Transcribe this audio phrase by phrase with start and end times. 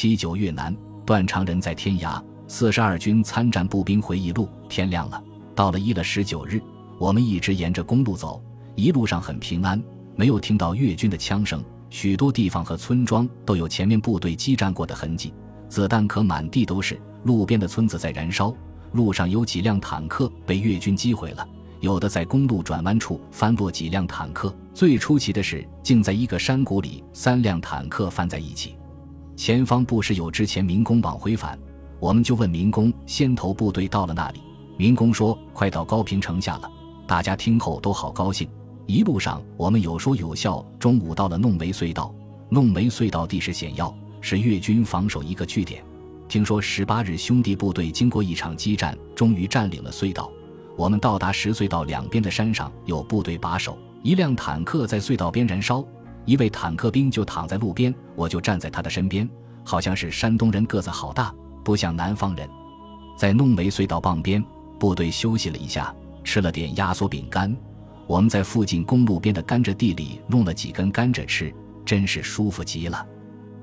[0.00, 0.72] 七九越南，
[1.04, 2.22] 段长人在天涯。
[2.46, 4.48] 四十二军参战步兵回忆录。
[4.68, 5.20] 天亮了，
[5.56, 6.62] 到了一月十九日，
[7.00, 8.40] 我们一直沿着公路走，
[8.76, 9.82] 一路上很平安，
[10.14, 11.60] 没有听到越军的枪声。
[11.90, 15.34] 许多地方和村庄都有前面部队激战过的痕迹，
[15.68, 16.96] 子弹壳满地都是。
[17.24, 18.54] 路边的村子在燃烧，
[18.92, 21.44] 路上有几辆坦克被越军击毁了，
[21.80, 24.54] 有的在公路转弯处翻落几辆坦克。
[24.72, 28.76] 最出奇的是，竟在一个山谷里，三辆坦克翻在一起。
[29.38, 31.56] 前方不时有之前民工往回返。
[32.00, 34.40] 我们就问民工：“先头部队到了那里？”
[34.76, 36.68] 民工说：“快到高平城下了。”
[37.06, 38.48] 大家听后都好高兴。
[38.84, 40.66] 一路上我们有说有笑。
[40.76, 42.12] 中午到了弄梅隧道，
[42.48, 45.84] 弄梅隧道地势险要，是越军防守一个据点。
[46.26, 50.28] 听说十八日兄弟部队经过一场激战，终于占领了隧道。
[50.76, 55.84] 我们到达十，隧道两边的山上有部队把守，一辆坦克在隧道边燃烧，
[56.28, 59.26] 一位坦克兵就躺在路边，我就站在他的身边，
[59.64, 61.34] 好像是山东人，个子好大。
[61.64, 62.46] 不像南方人，
[63.16, 64.44] 在弄梅隧道傍边，
[64.78, 67.56] 部队休息了一下，吃了点压缩饼干。
[68.06, 71.50] 我们在附近公路边的甘蔗地里弄了几根甘蔗吃，
[71.82, 73.06] 真是舒服极了。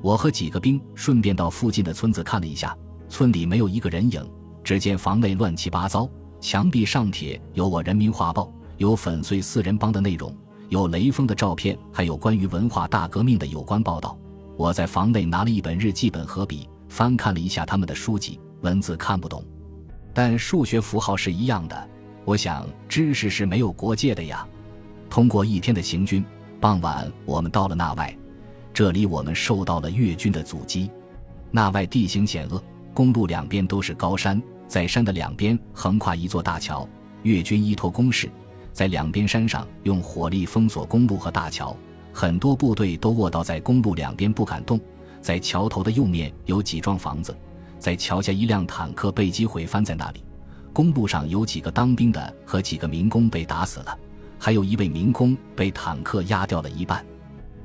[0.00, 2.76] 我和几个兵顺便到附近的村子看了一下，
[3.08, 4.24] 村里没有一个人影，
[4.62, 6.08] 只见房内乱七八糟，
[6.40, 10.32] 墙壁上贴有我人民画报，有粉碎四人帮的内容，
[10.72, 14.16] 有雷锋的照片，还有关于文化大革命的有关报道。
[14.56, 16.66] 我在房内拿了一本日记本和笔。
[16.88, 19.44] 翻看了一下他们的书籍，文字看不懂，
[20.14, 21.88] 但数学符号是一样的。
[22.24, 24.46] 我想，知识是没有国界的呀。
[25.10, 26.24] 通过一天的行军，
[26.58, 28.14] 傍晚我们到了那外，
[28.72, 30.90] 这里我们受到了越军的阻击。
[31.50, 32.62] 那外地形险恶，
[32.94, 36.88] 公路两边都是高山，在山的两边横跨一座大桥。
[37.24, 38.30] 越军依托工事，
[38.72, 41.76] 在两边山上用火力封锁公路和大桥，
[42.12, 44.80] 很多部队都卧倒在公路两边不敢动。
[45.20, 47.36] 在桥头的右面有几幢房子，
[47.78, 50.24] 在桥下一辆坦克被击毁翻在那里。
[50.72, 53.96] 公路上有几个当兵的和几个民工被打死了，
[54.38, 57.04] 还有一位民工被坦克压掉了一半。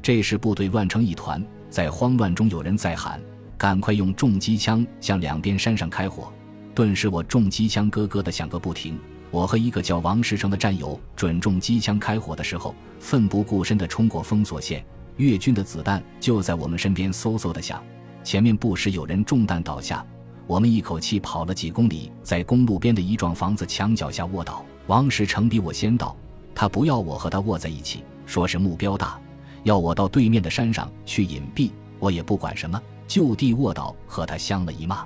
[0.02, 3.20] 这时部队乱成一团，在慌乱中有人在喊
[3.58, 6.32] ：“赶快用重机枪向两边山上开火！”
[6.76, 9.00] 顿时我重机枪咯咯的响个不停。
[9.30, 14.84] 我和一个叫王石成的战友准中机枪开火的时候，奋不顾身地冲过封锁线。
[15.18, 17.84] 越军的子弹就在我们身边嗖嗖的响，
[18.24, 20.06] 前面不时有人中弹倒下，
[20.46, 24.64] 我们一口气跑了几公里，在公路边的一幢房子墙脚下卧倒。
[24.86, 26.16] 王石成比我先到，
[26.54, 29.20] 他不要我和他卧在一起，说是目标大，
[29.64, 31.72] 要我到对面的山上去隐蔽。
[32.00, 35.04] 我也不管什么，就地卧倒，和他相了一骂。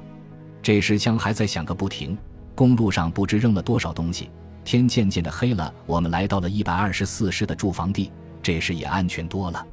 [0.61, 2.17] 这时枪还在响个不停，
[2.61, 4.29] 公路上不知扔了多少东西。
[4.63, 9.65] 天渐渐的黑了，我们来到了一百二十四师的驻防地，这时也安全多了。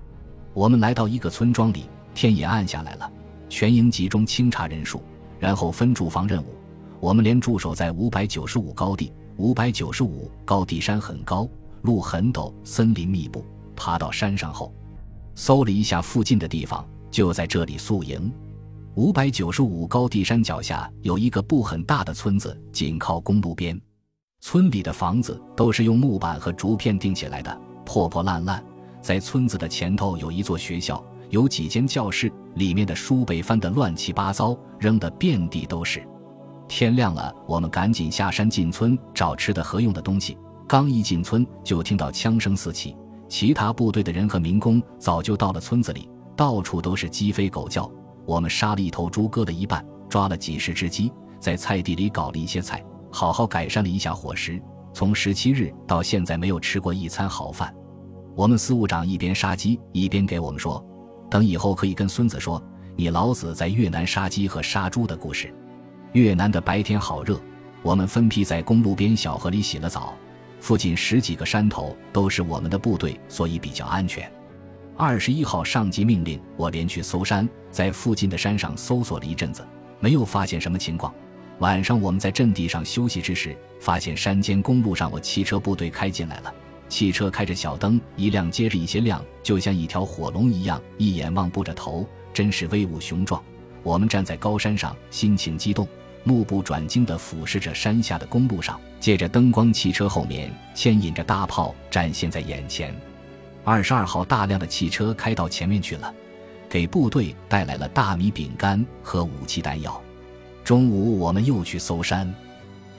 [0.54, 1.84] 我们来到一个村庄里，
[2.14, 3.12] 天也暗下来了。
[3.50, 5.02] 全营集中清查人数，
[5.38, 6.46] 然后分驻防任务。
[6.98, 9.12] 我们连驻守在五百九十五高地。
[9.36, 11.46] 五百九十五高地山很高，
[11.82, 13.44] 路很陡，森林密布。
[13.76, 14.72] 爬到山上后，
[15.34, 18.32] 搜了一下附近的地方，就在这里宿营。
[18.98, 23.80] 五百九十五高地山脚下有一个不很大的村子，紧靠公路边。
[24.40, 28.60] 村里的房子都是用木板和竹片钉起来的，破破烂烂。
[29.00, 31.00] 在村子的前头有一座学校，
[31.30, 36.04] 有几间教室，里面的书被翻得乱七八糟，扔得遍地都是。
[36.66, 40.36] 天亮了，我们赶紧下山进村找吃的和用的东西。
[40.66, 42.96] 刚一进村，就听到枪声四起，
[43.28, 47.88] 其他部队的人和民工早就到了村子里，到处都是鸡飞狗叫。
[48.28, 54.60] 我们杀了一头猪，割了一半，抓了几十只鸡，在菜地里搞了一些菜，好好改善了一下伙食。
[54.92, 57.74] 从十七日到现在，没有吃过一餐好饭。
[58.36, 60.84] 我们司务长一边杀鸡一边给我们说
[61.30, 62.62] ：“等以后可以跟孙子说
[62.96, 65.50] 你老子在越南杀鸡和杀猪的故事。”
[66.12, 67.40] 越南的白天好热，
[67.82, 70.12] 我们分批在公路边小河里洗了澡。
[70.60, 74.30] 附近十几个山头都是我们的部队，所以比较安全。
[75.00, 79.64] 二十一号上级命令我连去搜山，在附近的山上搜索了一阵子，
[80.00, 81.14] 没有发现什么情况。
[81.60, 86.52] 晚上我们在阵地上休息之时，发现山间公路上我汽车部队开进来了。
[86.88, 93.40] 汽车开着小灯，一辆接着一些亮，就像一条火龙一样，一眼望不着头，真是威武雄壮。
[93.84, 95.86] 我们站在高山上，心情激动，
[96.24, 102.92] 目不转睛地俯视着山下的公路上，借着灯光，汽车后面牵引着大炮展现在眼前。
[103.70, 106.10] 二十二号大量的汽车开到前面去了，
[106.70, 110.00] 给部队带来了大米、饼干和武器弹药。
[110.64, 112.34] 中午我们又去搜山。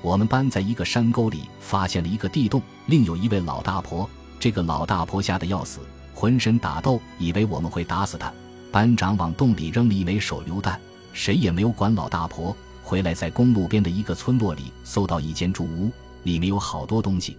[0.04, 4.07] 我们班在一个山沟里发现了一个地洞，另有一位老大婆。
[4.39, 5.80] 这个老大婆吓得要死，
[6.13, 8.31] 浑身打抖，以为我们会打死她。
[8.72, 10.80] 班长往洞里扔了一枚手榴弹，
[11.13, 12.56] 谁也没有管老大婆。
[12.83, 15.92] 回来在公路边的一个村落里搜到一间住屋，
[16.25, 17.36] 里面有好多东西。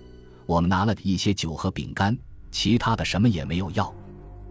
[0.47, 2.19] 我们拿了一些酒和饼干，
[2.51, 3.93] 其他的什么也没有要。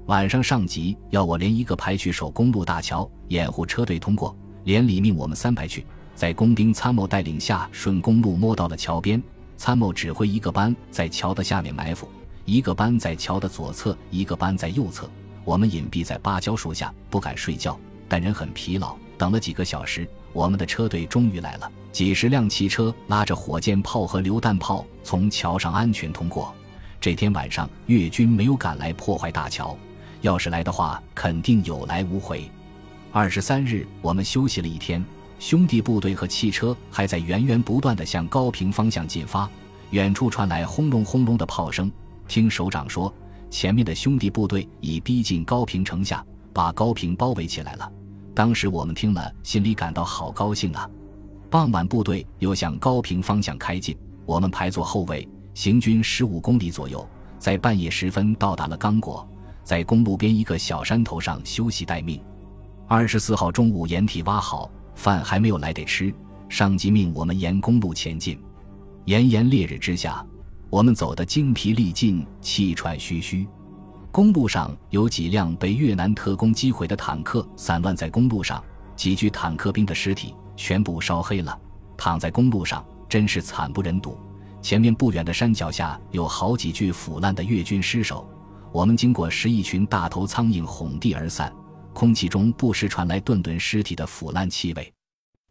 [0.06, 5.86] 晚上上级要我连一个排去守公路大桥，掩护车队通过，连里命我们三排去，
[6.16, 9.22] 在工兵参谋带领下顺公路摸到了桥边。
[9.56, 12.10] 参谋指挥一个班在桥的下面埋伏，
[12.46, 15.10] 一个班在桥的左侧，一个班在右侧。
[15.44, 18.96] 我们隐蔽在芭蕉树下，不敢睡觉，但人很疲劳。
[19.18, 21.70] 等了几个小时，我们的车队终于来了。
[21.92, 26.56] 几十辆汽车拉着火箭炮和榴弹炮从桥上安全通过。
[27.02, 29.78] 这天晚上，越军没有赶来破坏大桥，
[30.20, 32.50] 要是来的话，肯定有来无回。
[33.12, 35.04] 二十三日，我们休息了一天，
[35.40, 39.50] 兄弟部队和汽车还在源源不断地向高平方向进发。
[39.92, 41.90] 远处传来轰隆轰隆的炮声，
[42.28, 43.12] 听首长说，
[43.50, 46.24] 前面的兄弟部队已逼近高平城下，
[46.54, 47.90] 把高平包围起来了。
[48.36, 50.88] 当时我们听了，心里感到好高兴啊！
[51.50, 55.28] 傍晚，部队又向高平方向开进，我们排作后卫，
[55.60, 57.06] 行军十五公里左右，
[57.38, 59.28] 在半夜时分到达了刚果，
[59.62, 62.18] 在公路边一个小山头上休息待命。
[62.88, 66.14] 二十四号中午，掩体挖好，饭还没有来得吃，
[66.48, 68.42] 上级命我们沿公路前进。
[69.04, 70.26] 炎炎烈日之下，
[70.70, 73.46] 我们走得精疲力尽，气喘吁吁。
[74.14, 78.64] 公路上有几辆被越南特工击毁的坦克散乱在公路上，
[78.96, 81.60] 几具坦克兵的尸体全部烧黑了，
[81.98, 84.18] 躺在公路上，真是惨不忍睹。
[84.62, 88.28] 前面不远的山脚下有好几具腐烂的越军尸首，
[88.72, 91.52] 我们经过时，一群大头苍蝇哄地而散，
[91.94, 94.94] 空气中不时传来顿顿尸体的腐烂气味。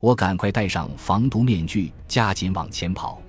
[0.01, 3.21] 我赶快戴上防毒面具，加紧往前跑。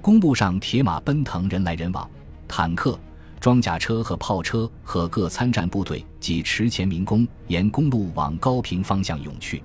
[0.00, 2.08] 公路上铁马奔腾，人来人往，
[2.46, 2.98] 坦克。
[3.40, 9.62] 装甲车和炮车和各参战部队及池前民工沿公路往高平方向涌去。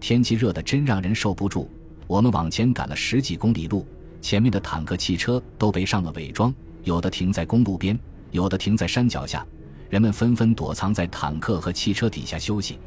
[0.00, 1.70] 天气热得真让人受不住。
[2.08, 3.86] 我们往前赶了十几公里路，
[4.24, 7.96] 前面的坦克、汽车都被上了伪装，有的停在公路边，
[8.30, 9.46] 有的停在山脚下。
[9.90, 12.78] 人们纷纷躲藏在坦克和汽车底下休息。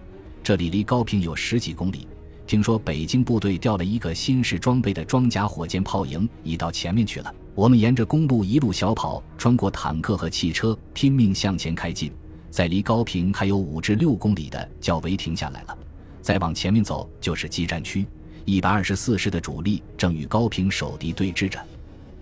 [0.41, 2.07] 这里离高平有十几公里。
[2.47, 7.31] 听说北京部队调了一个新式装备的装甲火箭炮营，已到前面去了。
[7.53, 12.11] 我们沿着公路一路小跑，穿过坦克和汽车，拼命向前开进。
[12.49, 15.77] 在离高平还有五至六公里的叫围停下来了。
[16.19, 18.07] 再往前面走就是激战区，
[18.49, 21.59] 一百二十四师的主力正与高平守敌对峙着。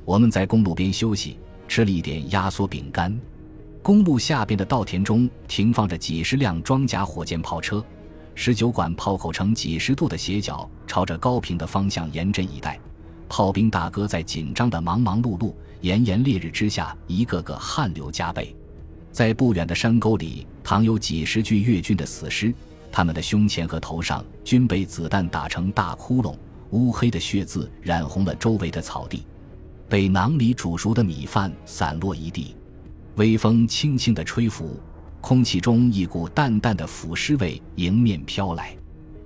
[0.03, 1.37] 我们在公路边休息，
[1.67, 3.15] 吃了一点压缩饼干。
[3.83, 7.85] 公路下边的稻田中停放着几十辆装甲火箭炮车，
[8.33, 12.79] 十九管炮口呈几十度的斜角，朝着高平的方向严阵以待。
[13.29, 18.55] 炮兵大哥在紧张的忙忙碌碌、炎炎烈日之下，一个个汗流浃背。
[19.11, 22.51] 在不远的山沟里，躺有几十具越军的死尸，
[22.95, 26.33] 他们的胸前和头上均被子弹打成大窟窿，
[26.69, 29.25] 乌黑的血渍染红了周围的草地。
[29.89, 32.55] 被囊里煮熟的米饭散落一地，
[33.17, 34.79] 微风轻轻地吹拂，
[35.19, 38.73] 空气中一股淡淡的腐尸味迎面飘来。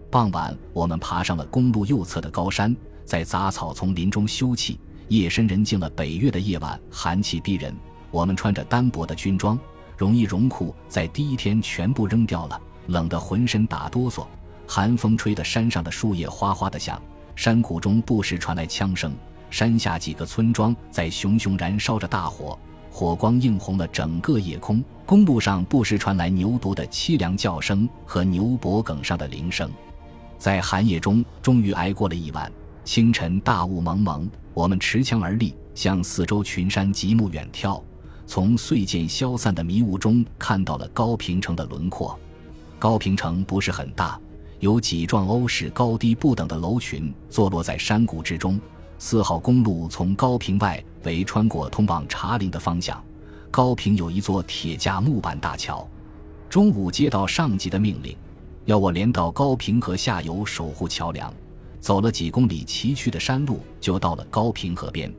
[0.09, 2.75] 傍晚，我们爬上了公路右侧的高山。
[3.05, 4.79] 在杂草丛林中休憩，
[5.09, 5.87] 夜深人静了。
[5.91, 7.71] 北岳的夜晚寒气逼人，
[8.09, 9.59] 我们穿着单薄的军装，
[9.95, 14.25] 绒衣绒裤在第一天全部扔掉了，冷得浑身打哆嗦。
[14.67, 17.01] 寒风吹得山上的树叶哗哗的响，
[17.35, 19.11] 山谷中不时传来枪声。
[19.49, 22.59] 山下几个村庄在熊熊燃烧着大火，
[22.91, 24.83] 火光映红了整个夜空。
[25.07, 29.71] 公路上不时传来牛犊的凄凉叫声和牛脖梗上的铃声。
[30.37, 32.51] 在寒夜中，终于挨过了一晚。
[32.85, 37.81] 清晨，大雾蒙蒙，我们持枪而立，向四周群山极目远眺，
[38.27, 42.17] 从碎剑消散的迷雾中看到了高平城的轮廓。
[42.79, 44.17] 高平城不是很大，
[44.61, 48.57] 有几幢欧式高低不等的楼群坐落在山谷之中。
[48.97, 53.03] 四号公路从高平外围穿过，通往茶陵的方向。
[53.51, 55.85] 高平有一座铁架木板大桥。
[56.49, 58.15] 中午接到上级的命令，
[58.63, 61.33] 要我连到高平河下游守护桥梁。
[61.81, 65.13] 走了几公里崎岖的山路，就到了高平河边。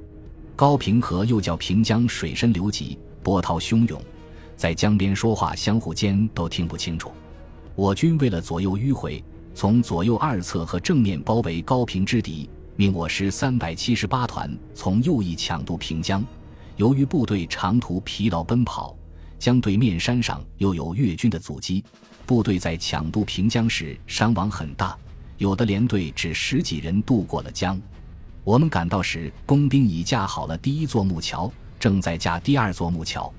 [0.56, 4.00] 高平河又叫平江，水深流急，波涛汹涌，
[4.56, 7.12] 在江边说话，相互间都听不清楚。
[7.74, 9.22] 我军为了左右迂回，
[9.54, 16.24] 从左右二侧和正面包围高平之敌，命我师三百七十八团从右翼抢渡平江。
[16.76, 18.96] 由于部队长途疲劳奔跑，
[19.38, 21.84] 江对面山上又有越军的阻击，
[22.26, 24.96] 部队在抢渡平江时伤亡很大。
[25.38, 27.80] 有的连队只十几人渡过了江，
[28.44, 33.32] 我们赶到时，工兵已架好了第一座木桥，正在架第二座木桥。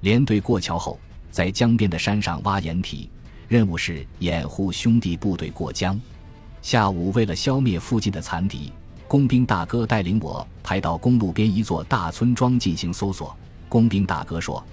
[0.00, 0.98] 连队过桥后，
[1.30, 3.10] 在江边的山上挖掩体，
[3.48, 6.00] 任务是掩护兄弟部队过江。
[6.62, 8.72] 下午，为了消灭附近的残敌，
[9.06, 13.36] 工兵大哥带领我排到公路边一座大村庄进行搜索。
[13.68, 14.64] 工兵大哥说：“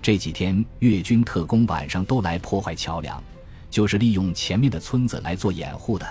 [0.00, 3.22] 这几天越军特工晚上都来破坏桥梁，
[3.68, 6.06] 就是利用前面的村子来做掩护的。”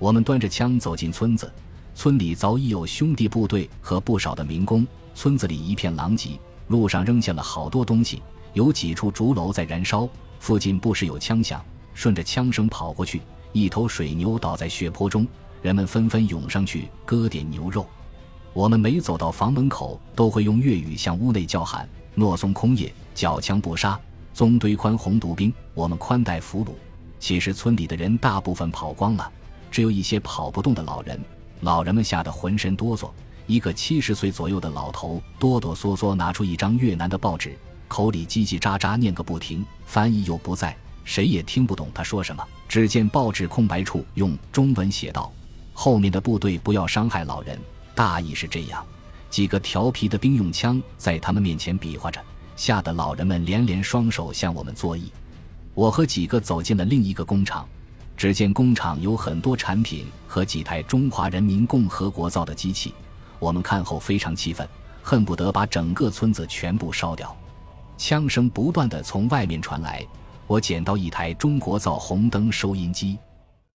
[0.00, 1.50] 我们端着枪走进村子，
[1.94, 4.86] 村里早已有兄弟部队和不少的民工。
[5.14, 6.30] 村子里一片狼藉，
[6.66, 8.20] 路上扔下了好多东西，
[8.54, 10.08] 有几处竹楼在燃烧，
[10.38, 11.62] 附近不时有枪响。
[11.92, 13.20] 顺着枪声跑过去。
[13.52, 15.24] 一头水牛倒在血泊中，
[15.62, 17.86] 人们纷纷涌上去割点牛肉。
[18.52, 23.98] 我们每走到房门口，都会用粤语向屋内叫喊：“诺松空叶，缴枪不杀，
[24.32, 26.70] 宗堆宽红毒兵。”我们宽待俘虏。
[27.20, 29.30] 其实村里的人大部分跑光了，
[29.70, 31.20] 只有一些跑不动的老人。
[31.60, 33.08] 老人们吓得浑身哆嗦。
[33.46, 37.56] 一个七十岁左右的老头哆哆嗦嗦拿出一张越南的报纸，
[37.94, 40.76] 口里叽叽喳喳念个不停，翻译又不在。
[41.04, 42.44] 谁也听不懂他说什么。
[42.68, 45.32] 只见报纸空白处用中文写道
[45.72, 47.56] ：“后面的部队不要伤害老人。”
[47.94, 48.84] 大意是这样。
[49.30, 52.20] 几个调皮的兵用枪在他们面前比划着，
[52.56, 55.04] 吓得老人们连连双手向我们作揖。
[55.72, 57.64] 我和几个走进了另一个工厂，
[58.16, 62.92] 只见工厂有很多产品和几台中华人民共和国造的机器。
[63.38, 64.68] 我们看后非常气愤，
[65.00, 67.32] 恨不得把整个村子全部烧掉。
[67.96, 70.04] 枪声不断的从外面传来。
[70.46, 73.18] 我捡到一台中国造红灯收音机，